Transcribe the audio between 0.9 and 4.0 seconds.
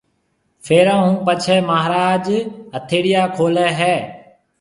ھون پڇيَ مھاراج ھٿيڙيا کوليَ ھيََََ